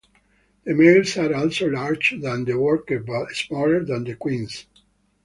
[0.63, 4.65] The males are also larger than the workers but smaller than the queens.